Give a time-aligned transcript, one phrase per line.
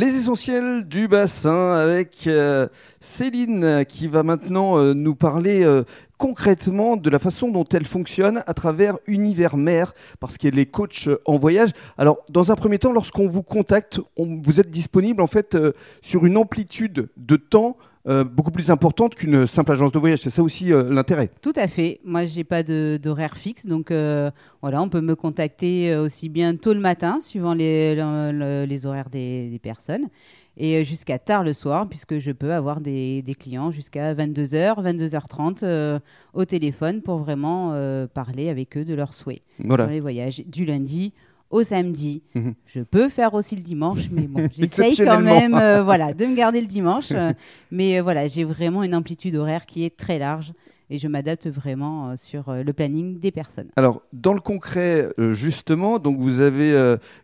[0.00, 2.68] Les essentiels du bassin avec euh,
[3.00, 5.82] Céline qui va maintenant euh, nous parler euh,
[6.16, 11.10] concrètement de la façon dont elle fonctionne à travers Univers Mer parce qu'elle est coach
[11.26, 11.72] en voyage.
[11.98, 15.54] Alors dans un premier temps, lorsqu'on vous contacte, on- vous êtes disponible en fait
[16.00, 17.76] sur une amplitude de temps
[18.08, 20.20] euh, beaucoup plus importante qu'une simple agence de voyage.
[20.20, 21.30] C'est ça aussi euh, l'intérêt.
[21.42, 22.00] Tout à fait.
[22.04, 24.30] Moi, j'ai pas de- d'horaire fixe, donc euh,
[24.62, 28.86] voilà, on peut me contacter aussi bien tôt le matin, suivant les, le- le- les
[28.86, 30.08] horaires des, des personnes,
[30.56, 35.58] et jusqu'à tard le soir, puisque je peux avoir des, des clients jusqu'à 22h, 22h30
[35.62, 35.98] euh,
[36.34, 37.74] au téléphone pour vraiment
[38.14, 39.84] parler avec eux de leurs souhaits Voilà.
[39.84, 41.12] sur les voyages du lundi
[41.50, 42.22] au samedi.
[42.34, 42.54] Mhm.
[42.66, 46.34] Je peux faire aussi le dimanche, mais bon, j'essaye quand même euh, voilà, de me
[46.34, 47.10] garder le dimanche.
[47.12, 47.32] euh,
[47.70, 50.52] mais euh, voilà, j'ai vraiment une amplitude horaire qui est très large
[50.90, 53.68] et je m'adapte vraiment euh, sur euh, le planning des personnes.
[53.76, 56.60] Alors, dans le concret, euh, justement, donc vous avez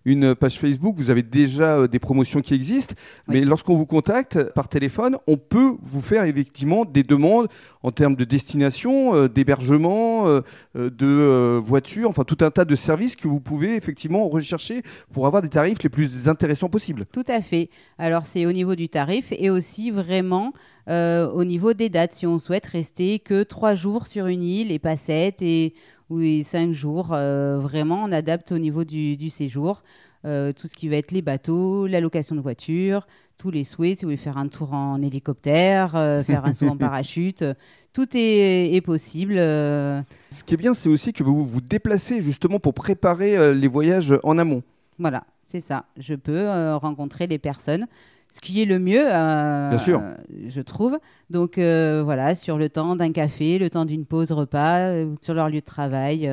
[0.04, 2.94] une page Facebook, vous avez déjà des promotions qui existent,
[3.28, 3.40] Oui.
[3.40, 7.48] mais lorsqu'on vous contacte par téléphone, on peut vous faire effectivement des demandes
[7.82, 10.26] en termes de destination, d'hébergement,
[10.74, 14.82] de voitures, enfin tout un tas de services que vous pouvez effectivement rechercher
[15.12, 17.04] pour avoir des tarifs les plus intéressants possibles.
[17.12, 17.70] Tout à fait.
[17.98, 20.52] Alors, c'est au niveau du tarif et aussi vraiment
[20.88, 22.14] euh, au niveau des dates.
[22.14, 25.74] Si on souhaite rester que trois jours sur une île et pas sept et
[26.08, 29.82] ou et cinq jours, euh, vraiment, on adapte au niveau du, du séjour.
[30.24, 33.06] Euh, tout ce qui va être les bateaux, la location de voiture,
[33.38, 36.66] tous les souhaits, si vous voulez faire un tour en hélicoptère, euh, faire un saut
[36.68, 37.54] en parachute, euh,
[37.92, 39.34] tout est, est possible.
[39.36, 43.68] euh, Ce qui est bien, c'est aussi que vous vous déplacez justement pour préparer les
[43.68, 44.62] voyages en amont.
[44.98, 45.86] Voilà, c'est ça.
[45.96, 47.86] Je peux euh, rencontrer les personnes,
[48.28, 50.00] ce qui est le mieux, euh, Bien sûr.
[50.02, 50.14] euh,
[50.48, 50.98] je trouve.
[51.30, 55.48] Donc euh, voilà, sur le temps d'un café, le temps d'une pause repas, sur leur
[55.48, 56.30] lieu de travail,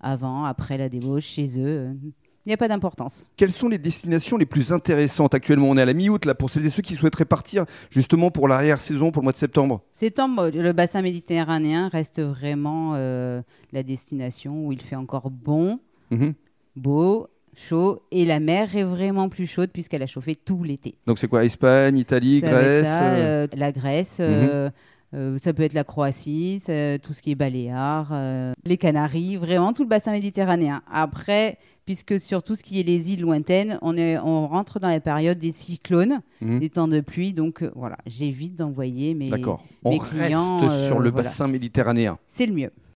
[0.00, 1.90] avant, après la débauche, chez eux.
[2.44, 3.28] Il n'y a pas d'importance.
[3.36, 5.68] Quelles sont les destinations les plus intéressantes actuellement?
[5.68, 8.46] On est à la mi-août là pour celles et ceux qui souhaiteraient partir justement pour
[8.46, 9.82] l'arrière-saison, pour le mois de septembre.
[9.96, 13.42] Septembre, le bassin méditerranéen reste vraiment euh,
[13.72, 15.80] la destination où il fait encore bon,
[16.12, 16.34] Mhm.
[16.76, 20.94] beau, chaud, et la mer est vraiment plus chaude puisqu'elle a chauffé tout l'été.
[21.06, 24.70] Donc c'est quoi Espagne, Italie, Ça Grèce ça, euh, euh, la Grèce, euh,
[25.14, 26.60] euh, ça peut être la Croatie,
[27.02, 30.82] tout ce qui est Baléares, euh, les Canaries, vraiment tout le bassin méditerranéen.
[30.92, 34.88] Après, puisque sur tout ce qui est les îles lointaines, on, est, on rentre dans
[34.90, 36.58] la période des cyclones, Mhm.
[36.58, 39.30] des temps de pluie, donc euh, voilà, j'évite d'envoyer mes...
[39.30, 39.64] D'accord.
[39.84, 41.24] On mes reste clients, euh, sur le voilà.
[41.28, 42.18] bassin méditerranéen.
[42.28, 42.70] C'est le mieux.